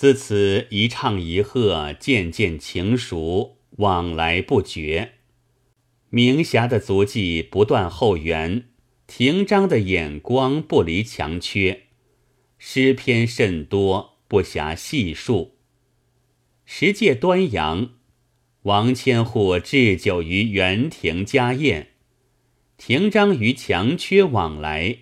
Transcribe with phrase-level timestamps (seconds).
[0.00, 5.16] 自此一唱一和，渐渐情熟，往来不绝。
[6.08, 8.70] 明霞的足迹不断后援，
[9.06, 11.82] 廷章的眼光不离强缺。
[12.56, 15.58] 诗篇甚多，不暇细数。
[16.64, 17.90] 十届端阳，
[18.62, 21.88] 王千户置酒于园亭家宴，
[22.78, 24.96] 廷章与强缺往来，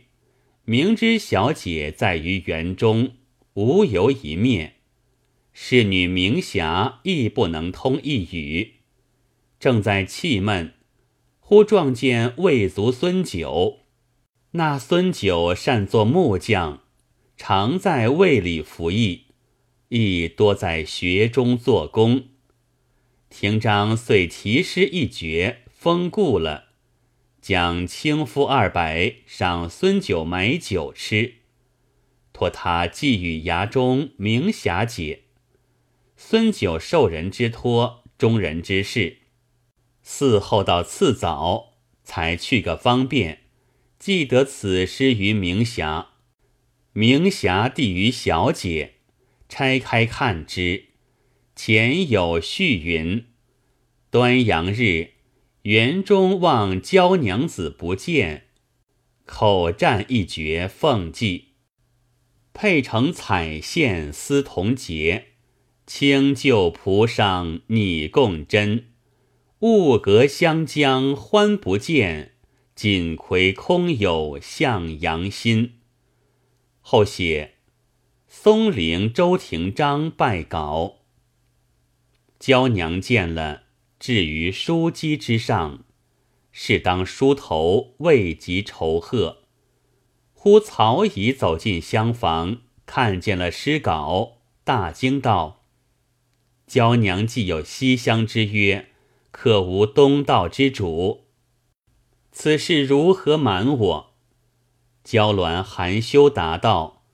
[0.65, 3.13] 明知小姐在于园中，
[3.55, 4.75] 无由一面。
[5.61, 8.75] 侍女明霞亦不能通一语，
[9.59, 10.75] 正在气闷。
[11.41, 13.81] 忽撞见魏族孙九，
[14.53, 16.85] 那孙九善作木匠，
[17.37, 19.25] 常在魏里服役，
[19.89, 22.29] 亦多在学中做工。
[23.29, 26.69] 廷章遂题诗一绝，封固了，
[27.43, 31.35] 将清夫二百赏孙九买酒吃，
[32.33, 35.25] 托他寄与衙中明霞姐。
[36.21, 39.19] 孙九受人之托，忠人之事。
[40.05, 43.43] 嗣后到次早，才去个方便，
[44.01, 46.09] 记得此诗于明霞。
[46.93, 48.95] 明霞递于小姐，
[49.49, 50.87] 拆开看之，
[51.55, 53.27] 前有序云
[54.11, 55.13] ：“端阳日，
[55.63, 58.49] 园中望娇娘子不见，
[59.25, 61.45] 口占一绝凤髻，
[62.53, 65.28] 配成彩线丝铜结，
[65.89, 68.85] 清旧蒲上拟共针。”
[69.61, 72.35] 雾隔湘江欢不见，
[72.77, 75.81] 锦葵空有向阳心。
[76.81, 77.55] 后写
[78.29, 80.99] 松陵周廷章拜稿，
[82.39, 83.65] 娇娘见了，
[83.99, 85.85] 置于书机之上，
[86.53, 89.39] 是当梳头，未及酬贺。
[90.33, 95.58] 忽曹乙走进厢房，看见了诗稿，大惊道
[96.69, 98.91] ：“娇娘既有西厢之约。”
[99.31, 101.27] 可无东道之主？
[102.33, 104.15] 此事如何瞒我？
[105.05, 107.05] 娇鸾含羞答道：“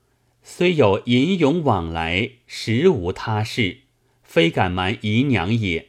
[0.42, 3.80] 虽有吟咏往来，实无他事，
[4.22, 5.88] 非敢瞒姨娘也。”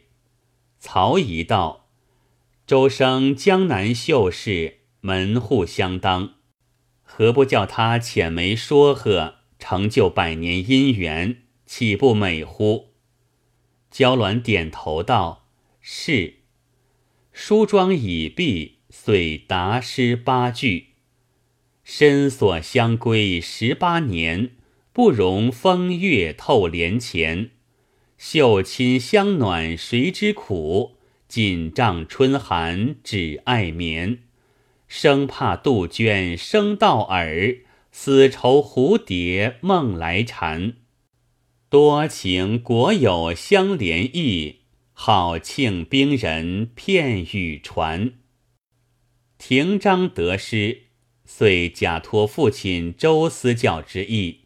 [0.77, 1.87] 曹乙道
[2.67, 6.33] ：“周生江南秀士，门户相当，
[7.01, 12.94] 何不叫他浅眉说和，成就百年姻缘，岂不美乎？”
[13.95, 15.47] 娇鸾点头道。
[15.79, 16.39] 是，
[17.31, 20.87] 梳妆已毕，遂答诗八句
[21.81, 24.49] ：“身所相归十八年，
[24.91, 27.51] 不容风月透帘前。
[28.17, 30.97] 绣亲香暖谁知苦？
[31.29, 34.23] 锦帐春寒只爱眠。
[34.89, 37.59] 生怕杜鹃声到耳，
[37.93, 40.73] 死愁蝴蝶梦来缠。
[41.69, 44.61] 多情果有相连意。”
[44.97, 48.13] 好庆兵人片语传，
[49.37, 50.83] 廷章得失，
[51.25, 54.45] 遂假托父亲周思教之意，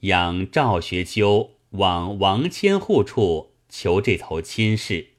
[0.00, 5.14] 养赵学究往王千户处求这头亲事。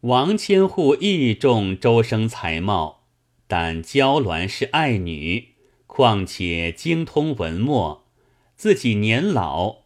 [0.00, 3.04] 王千户亦重周生才貌，
[3.46, 5.48] 但娇鸾是爱女，
[5.86, 8.06] 况且精通文墨，
[8.56, 9.83] 自己年老，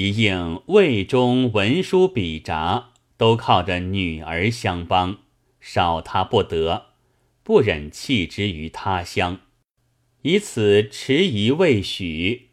[0.00, 2.90] 一应魏中文书笔札。
[3.20, 5.18] 都靠着女儿相帮，
[5.60, 6.86] 少他不得，
[7.42, 9.40] 不忍弃之于他乡，
[10.22, 12.48] 以此迟疑未许。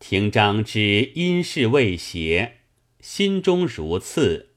[0.00, 2.56] 廷章之因事未谐，
[2.98, 4.48] 心中如刺，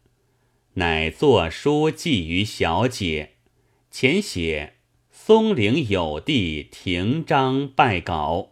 [0.74, 3.34] 乃作书寄于小姐，
[3.92, 4.78] 前写
[5.12, 8.49] 松陵有弟廷章拜稿，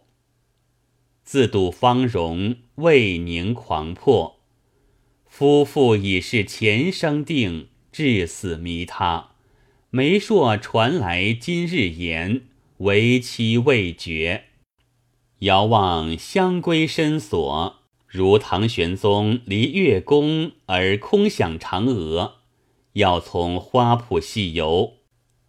[1.30, 4.40] 自度芳容，未宁狂魄。
[5.26, 9.32] 夫妇已是前生定，至死迷他。
[9.90, 12.44] 媒妁传来今日言，
[12.78, 14.44] 为期未决。
[15.40, 22.36] 遥望香闺深锁，如唐玄宗离月宫而空想嫦娥。
[22.94, 24.94] 要从花圃细游，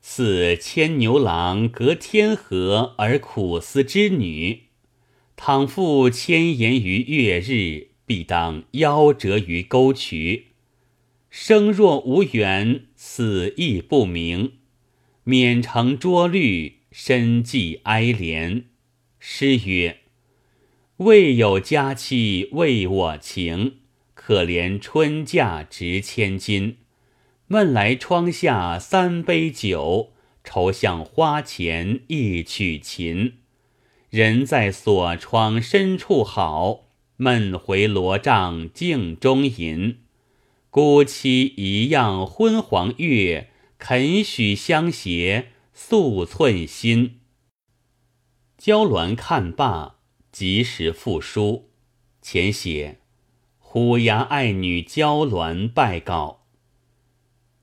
[0.02, 4.64] 似牵牛郎隔天河而苦思织女。
[5.42, 7.88] 倘复千言于月日。
[8.06, 10.48] 必当夭折于沟渠，
[11.30, 14.54] 生若无缘，死亦不明。
[15.24, 18.64] 免成拙虑，身寄哀怜。
[19.20, 20.00] 诗曰
[20.98, 23.76] ：“未有佳期为我情，
[24.16, 26.78] 可怜春嫁值千金。
[27.46, 30.14] 闷来窗下三杯酒，
[30.44, 33.34] 愁向花前一曲琴。
[34.10, 36.86] 人在锁窗深处好。”
[37.22, 39.98] 闷回罗帐镜中吟。
[40.70, 47.20] 孤妻一样昏黄月，肯许相携素寸心。
[48.58, 49.98] 娇鸾看罢，
[50.32, 51.72] 及时复书，
[52.22, 53.00] 前写
[53.58, 56.46] 虎牙爱女娇鸾拜告。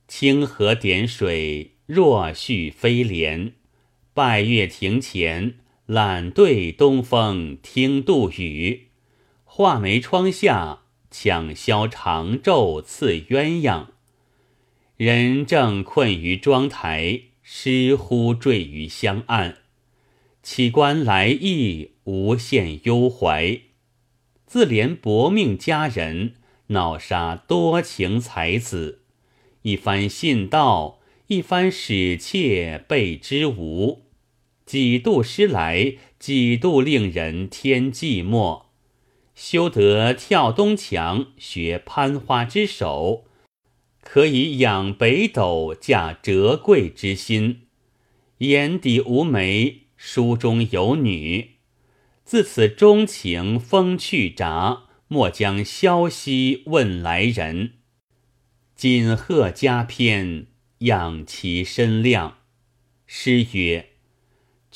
[0.06, 3.54] 清河点水，若续飞莲。
[4.12, 5.54] 拜月庭前，
[5.86, 8.88] 懒对东风听杜宇。
[9.44, 10.82] 画眉窗下。
[11.08, 13.86] 抢消长昼刺鸳鸯，
[14.98, 19.58] 人正困于妆台，诗忽坠于香案。
[20.42, 23.60] 岂观来意，无限忧怀。
[24.46, 26.34] 自怜薄命佳人，
[26.66, 29.02] 恼杀多情才子。
[29.62, 30.98] 一番信道，
[31.28, 34.05] 一番使妾备之无。
[34.66, 38.64] 几度诗来，几度令人添寂寞。
[39.36, 43.26] 修得跳东墙学攀花之手，
[44.02, 47.68] 可以养北斗驾折桂之心。
[48.38, 51.52] 眼底无眉，书中有女。
[52.24, 57.74] 自此钟情风去闸，莫将消息问来人。
[58.74, 60.48] 锦鹤佳篇，
[60.78, 62.38] 养其身量。
[63.06, 63.90] 诗曰：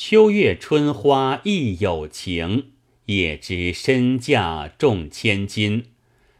[0.02, 2.70] 秋月春花亦有情。
[3.04, 5.90] 也知身价重千金，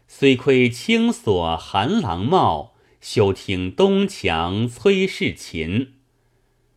[0.07, 5.93] 虽窥青锁寒狼帽，休听东墙崔氏琴。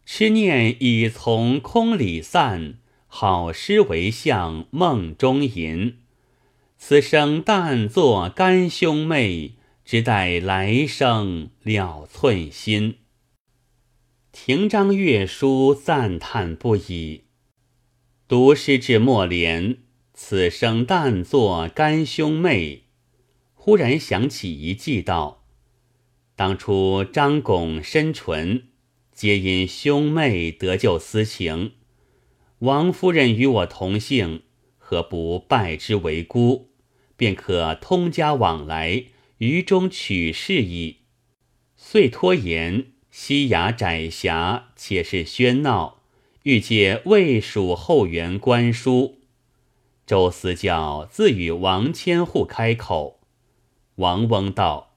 [0.04, 2.74] 痴念已从空里散，
[3.06, 5.96] 好诗为向梦中吟。
[6.76, 9.52] 此生但作干兄妹，
[9.86, 12.96] 只待来生了寸心。
[14.36, 17.22] 庭章乐书赞叹不已，
[18.26, 19.78] 读诗至末联。
[20.12, 22.82] 此生但作干兄妹，
[23.54, 25.44] 忽然想起一计道：
[26.34, 28.64] 当初张拱、申纯，
[29.12, 31.74] 皆因兄妹得救私情。
[32.58, 34.42] 王夫人与我同姓，
[34.76, 36.72] 何不拜之为姑，
[37.16, 39.04] 便可通家往来，
[39.38, 40.96] 于中取事矣。
[41.76, 46.00] 遂拖延，西衙窄狭，且是喧闹，
[46.42, 49.20] 欲借魏蜀后援官书。
[50.04, 53.20] 周思教自与王千户开口，
[53.94, 54.96] 王翁道：“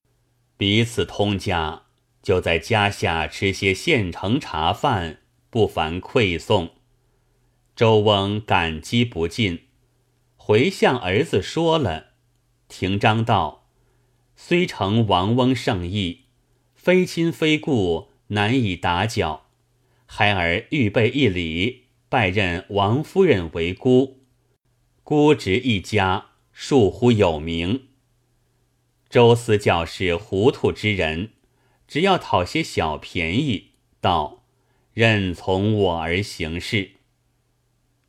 [0.57, 1.83] 彼此通家，
[2.23, 5.19] 就在家下吃些现成茶饭，
[5.51, 6.71] 不烦馈送。”
[7.77, 9.67] 周翁感激不尽，
[10.35, 12.07] 回向儿子说了。
[12.67, 13.67] 廷章道
[14.35, 16.23] ：“虽承王翁圣意，
[16.87, 19.47] 非亲非故，难以打搅。
[20.05, 24.21] 孩儿预备一礼，拜任王夫人为姑。”
[25.03, 27.87] 姑侄一家，庶乎有名。
[29.09, 31.31] 周思教是糊涂之人，
[31.89, 34.45] 只要讨些小便宜，道
[34.93, 36.91] 任从我儿行事。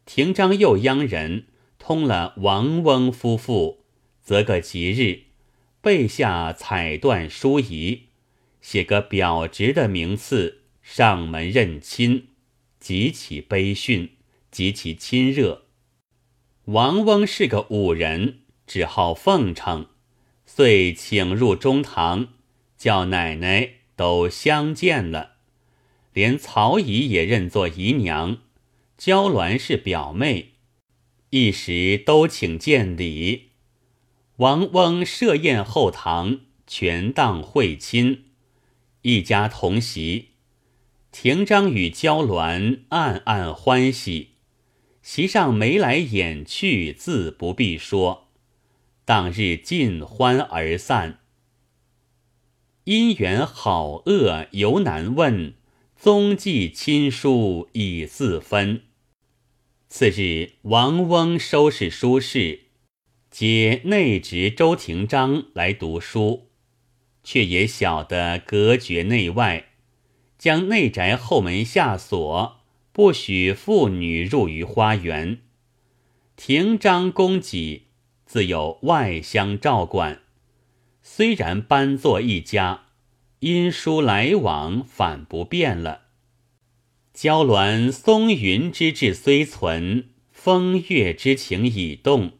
[0.05, 1.49] 廷章又央人
[1.81, 3.81] 通了王翁夫妇，
[4.23, 5.25] 择个吉日，
[5.81, 8.08] 备下彩缎书仪，
[8.71, 12.29] 写个表侄的名次，上门认亲，
[12.79, 14.11] 极其悲训，
[14.51, 15.63] 极其亲热。
[16.67, 19.87] 王翁是个武人，只好奉承，
[20.45, 22.35] 遂请入中堂，
[22.77, 25.37] 叫奶奶都相见了，
[26.13, 28.43] 连曹姨也认作姨娘，
[28.99, 30.51] 娇鸾是表妹，
[31.31, 33.53] 一时都请见礼。
[34.37, 38.25] 王翁设宴后堂，全当会亲，
[39.03, 40.31] 一家同席。
[41.11, 44.31] 廷章与娇鸾暗暗欢喜。
[45.03, 48.29] 席上眉来眼去，自不必说。
[49.05, 51.21] 当日尽欢而散。
[52.85, 55.55] 姻缘好恶犹难问，
[55.97, 58.83] 踪迹亲疏已自分。
[59.89, 62.65] 次日，王翁收拾书事，
[63.31, 66.48] 接内侄周廷章来读书，
[67.31, 69.67] 却也晓得隔绝内外，
[70.39, 72.61] 将内宅后门下锁。
[72.91, 75.41] 不许妇女入于花园。
[76.37, 77.89] 庭章供给
[78.25, 80.23] 自有外乡照管。
[81.03, 82.85] 虽然搬作一家，
[83.41, 86.05] 因书来往反不便了。
[87.13, 92.33] 娇鸾松云之志虽存，风月之情已动。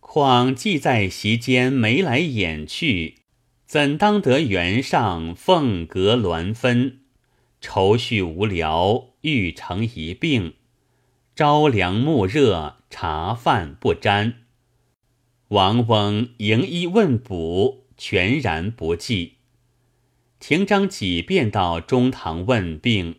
[0.00, 3.25] 况既在席间眉来眼去，
[3.66, 7.00] 怎当得园上凤阁鸾分？
[7.60, 10.52] 愁绪无聊，欲成一病；
[11.34, 14.44] 朝凉暮热，茶饭不沾。
[15.48, 19.38] 王翁迎医问卜，全然不计。
[20.38, 23.16] 廷章几遍到中堂问病，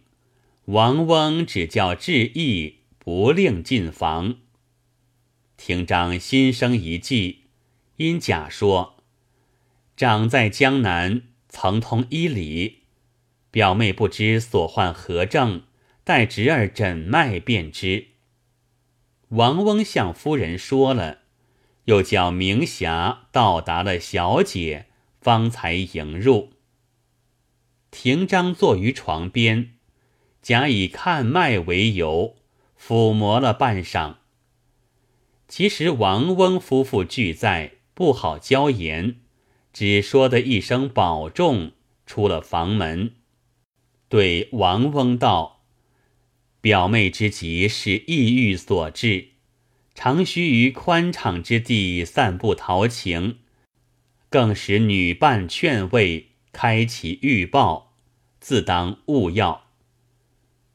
[0.65, 4.37] 王翁只叫致意，不令进房。
[5.57, 7.39] 廷章心生一计，
[7.97, 8.96] 因假说：
[9.97, 12.83] 长在江南，曾通医理，
[13.49, 15.63] 表妹不知所患何症，
[16.03, 18.09] 待侄儿诊脉便知。
[19.29, 21.21] 王翁向夫人说了。
[21.85, 24.85] 又叫明霞到达了小姐，
[25.19, 26.51] 方才迎入。
[27.89, 29.71] 廷章坐于床边，
[30.43, 32.35] 假以看脉为由，
[32.79, 34.17] 抚摸了半晌。
[35.47, 39.21] 其实王翁夫妇俱在，不好交言，
[39.79, 41.73] 只说的一声保重，
[42.07, 43.13] 出了房门，
[44.09, 45.61] 对王翁道
[46.59, 49.33] ：“表妹之急是抑郁所致。”
[49.93, 53.37] 常须于宽敞之地散步陶情，
[54.31, 57.93] 更使女伴劝慰，开启预报，
[58.39, 59.67] 自当勿要。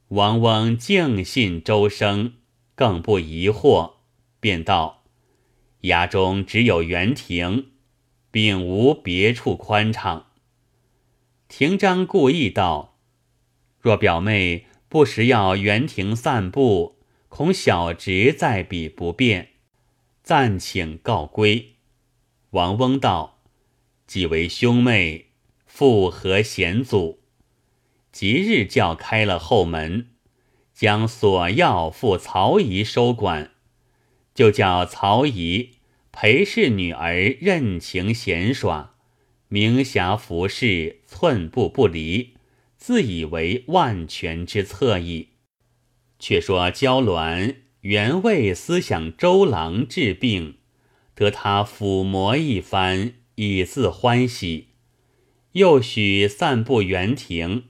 [0.07, 2.35] 王翁敬信周生，
[2.73, 3.95] 更不疑惑，
[4.39, 5.03] 便道：
[5.81, 7.72] 衙中只有园亭，
[8.33, 10.25] 并无别处宽敞。
[11.47, 12.97] 廷章故意道：
[13.79, 16.97] 若表妹不时要园亭散步。
[17.29, 19.53] 恐小侄在彼不便，
[20.21, 21.77] 暂请告归。
[22.51, 23.39] 王翁道
[24.05, 25.31] ：“既为兄妹，
[25.65, 27.21] 复何险阻？”
[28.13, 30.09] 即日叫开了后门，
[30.75, 33.49] 将所要付曹姨收管，
[34.35, 35.71] 就叫曹姨
[36.15, 38.95] 陪侍女儿任情闲耍，
[39.49, 42.35] 明霞服侍，寸步不离，
[42.77, 45.29] 自以为万全之策矣。
[46.19, 50.59] 却说焦鸾原为思想周郎治病，
[51.13, 54.69] 得他抚摩一番，以自欢喜。
[55.53, 57.65] 又许散步园亭，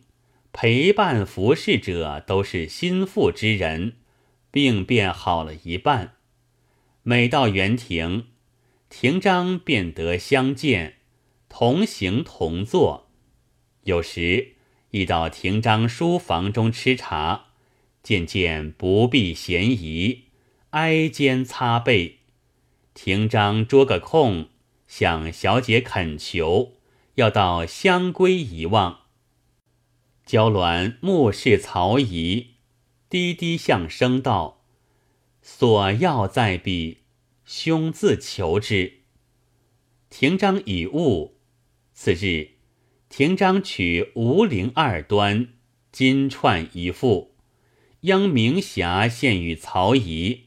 [0.52, 3.94] 陪伴服侍者都是心腹之人，
[4.52, 6.18] 病便好了一半。
[7.02, 8.28] 每到园亭，
[8.96, 10.98] 廷章便得相见，
[11.50, 13.10] 同行同坐。
[13.86, 14.54] 有时
[14.92, 17.48] 亦到廷章书房中吃茶。
[18.04, 20.26] 渐渐不避嫌疑，
[20.70, 22.20] 挨肩擦背。
[22.94, 24.50] 廷章捉个空，
[24.88, 26.74] 向小姐恳求，
[27.16, 29.00] 要到香闺一望。
[30.24, 32.52] 娇鸾目视曹姨，
[33.10, 34.62] 低低向声道
[35.42, 37.00] ：“所要在彼，
[37.56, 39.02] 兄自求之。”
[40.10, 41.38] 廷章已悟。
[41.94, 42.54] 次日，
[43.10, 45.50] 廷章取吴陵二端
[45.92, 47.36] 金串一副。
[48.02, 50.46] 央明霞献与曹仪，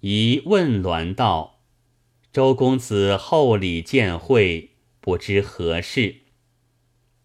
[0.00, 1.60] 仪问鸾道
[2.32, 4.70] ：“周公子厚礼见会，
[5.02, 6.22] 不知何事？”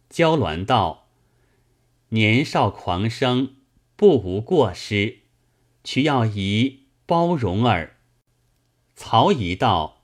[0.10, 1.08] 焦鸾道
[2.10, 3.56] ：“年少狂生，
[3.96, 5.20] 不无过失，
[5.82, 8.00] 取要仪包容耳。”
[9.04, 10.04] 曹仪道：“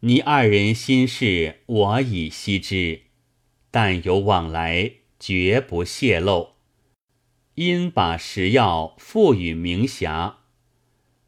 [0.00, 3.02] 你二人心事，我已悉知，
[3.70, 6.52] 但有往来，绝不泄露。”
[7.56, 10.38] 因把食药付与明霞，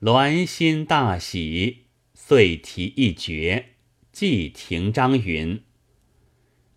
[0.01, 3.67] 鸾心大喜，遂提一绝，
[4.11, 5.61] 寄廷章云：“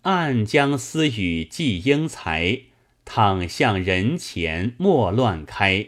[0.03, 2.63] 暗将私语寄英才，
[3.05, 5.87] 倘向人前莫乱开。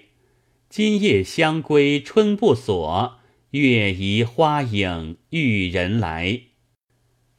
[0.69, 3.18] 今夜相归春不锁，
[3.51, 6.41] 月移花影遇人来。”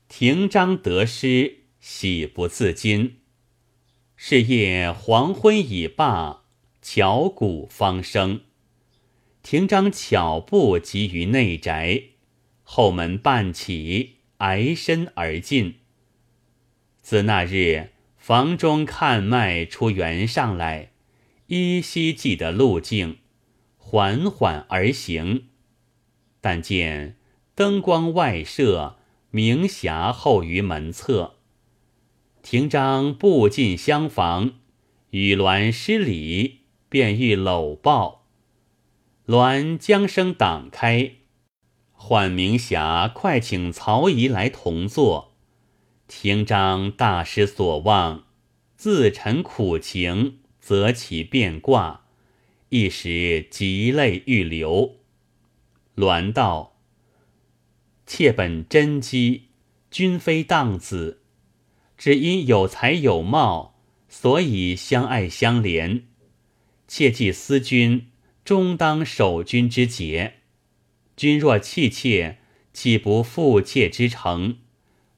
[0.08, 3.18] 庭章得失，喜不自禁。
[4.16, 6.42] 是夜黄昏已罢，
[6.82, 8.40] 巧鼓方声。
[9.42, 12.02] 庭章巧步急于内宅，
[12.62, 15.76] 后门半起，挨身而进。
[17.00, 20.90] 自那日房中看脉出原上来，
[21.46, 23.18] 依稀记得路径，
[23.78, 25.49] 缓缓而行。
[26.40, 27.16] 但见
[27.54, 28.96] 灯光外射，
[29.30, 31.34] 明霞后于门侧。
[32.42, 34.54] 廷章步进厢房，
[35.10, 38.26] 与鸾施礼，便欲搂抱，
[39.26, 41.12] 鸾将声挡开，
[41.92, 45.34] 唤明霞快请曹姨来同坐。
[46.08, 48.24] 廷章大失所望，
[48.74, 52.06] 自陈苦情，则其变卦，
[52.70, 54.96] 一时急泪欲流。
[56.00, 56.76] 鸾道
[58.06, 59.50] ：“妾本真姬，
[59.90, 61.18] 君非荡子。”
[61.96, 63.78] 只因有才有貌，
[64.08, 66.04] 所以相爱相怜。
[66.88, 68.08] 切记思君，
[68.42, 70.36] 终当守君之节。
[71.14, 72.38] 君若弃妾，
[72.72, 74.56] 岂不负妾之诚？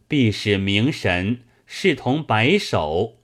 [0.09, 3.19] 必使明神视同白首。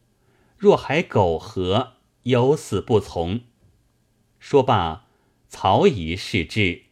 [0.56, 3.40] 若还苟合，有死不从。
[4.38, 5.08] 说罢，
[5.48, 6.82] 曹仪视之，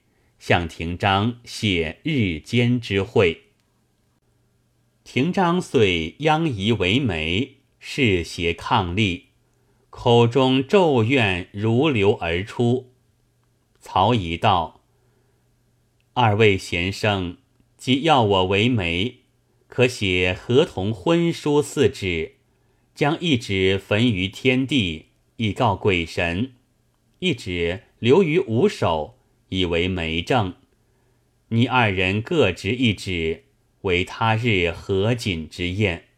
[0.47, 3.47] 向廷章写日间之会。
[5.03, 9.31] 廷章遂央仪为媒，誓协抗力，
[9.91, 12.93] 口中咒怨如流而出。
[13.81, 14.83] 曹仪道
[16.15, 17.39] ：“二位贤生，
[17.77, 19.23] 即要我为媒，
[19.67, 22.37] 可写合同婚书四纸，
[22.95, 25.07] 将一纸焚于天地，
[25.39, 26.53] 以告鬼神；
[27.19, 29.16] 一纸留于吾手，
[29.49, 30.55] 以为媒证。
[31.49, 33.45] 你二人各执一指。”
[33.83, 36.09] 为他日合锦之宴，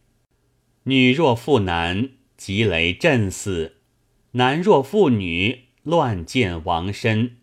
[0.85, 3.73] 女若负男，即雷震死；
[4.31, 7.37] 男若负女，乱箭亡身。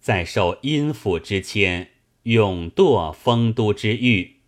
[0.00, 1.92] 再受阴府之谦，
[2.24, 4.40] 永堕丰都之狱。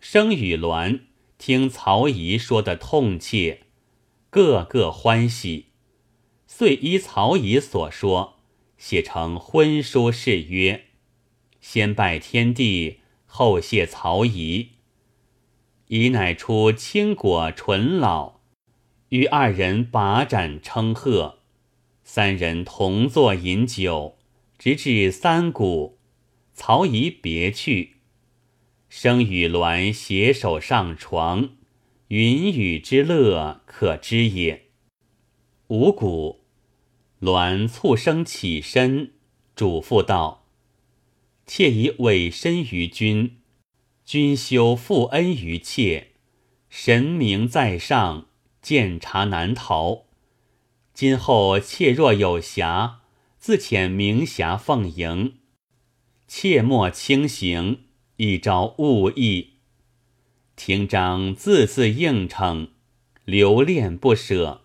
[0.00, 1.02] 生与鸾
[1.38, 3.60] 听曹仪说的痛切，
[4.30, 5.66] 个个欢喜，
[6.48, 8.33] 遂依曹仪所说，
[8.86, 10.84] 写成婚书誓约，
[11.58, 12.98] 先拜天地。
[13.24, 14.72] 后谢曹仪，
[15.86, 18.40] 仪乃出青果醇老，
[19.08, 21.38] 与二人把盏称贺，
[22.02, 24.18] 三人同坐饮酒，
[24.58, 25.98] 直至三鼓，
[26.52, 27.94] 曹仪别去，
[28.90, 31.56] 生与鸾携手上床，
[32.08, 34.66] 云雨之乐可知也。
[35.68, 36.43] 五鼓，
[37.24, 39.12] 鸾促生起身，
[39.56, 40.44] 嘱咐道。
[41.46, 43.38] 妾已委身于君，
[44.04, 46.08] 君休负恩于妾，
[46.68, 48.26] 神明在上，
[48.60, 50.04] 见察难逃。
[50.92, 52.96] 今后妾若有暇，
[53.38, 55.38] 自遣明霞奉迎，
[56.28, 57.84] 切莫轻行，
[58.16, 59.54] 一朝误意。
[60.56, 62.68] 廷章字字应承，
[63.24, 64.63] 留恋不舍。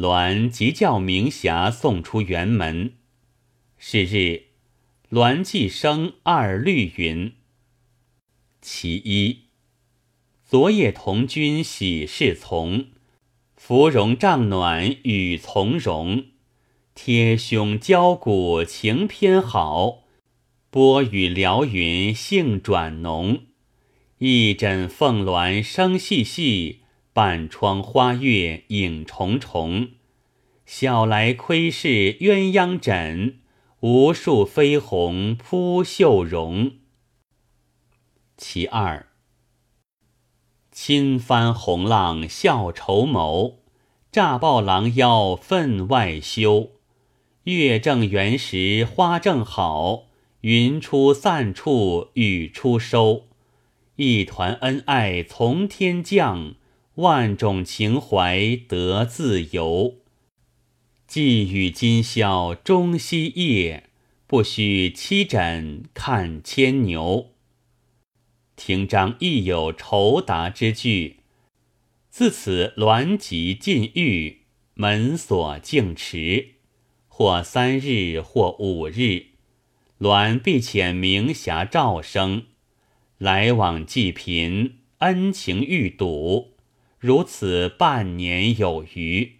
[0.00, 2.94] 栾即叫明霞送出辕门。
[3.78, 4.48] 是日。
[5.10, 7.32] 栾既生二律云：
[8.60, 9.44] 其一，
[10.44, 12.88] 昨夜同君喜事从，
[13.56, 16.26] 芙蓉帐暖与从容，
[16.94, 20.04] 贴胸交骨情偏好，
[20.68, 23.44] 波雨撩云性转浓。
[24.18, 26.80] 一枕凤鸾声细细，
[27.18, 29.88] 半窗花月影重重。
[30.64, 33.40] 晓来窥视鸳鸯枕。
[33.80, 36.74] 无数飞鸿扑绣绒。
[38.36, 39.08] 其二，
[40.70, 43.54] 轻翻红浪笑愁眸，
[44.12, 46.70] 乍抱狼腰分外羞。
[47.44, 50.04] 月正圆时花正好，
[50.42, 53.26] 云出散处雨初收。
[53.96, 56.54] 一团恩爱从天降，
[56.98, 59.98] 万种情怀得自由。
[61.06, 63.84] 寄与今宵终夕夜，
[64.26, 67.30] 不须栖枕看牵牛。
[68.56, 71.20] 廷章亦有酬答之句。
[72.10, 74.38] 自此鸾集禁欲，
[74.74, 76.54] 门锁静持，
[77.06, 79.26] 或三日，或五日，
[80.00, 82.46] 鸾必遣明霞照生，
[83.18, 86.54] 来往济贫，恩情愈笃，
[86.98, 89.37] 如此半年有余。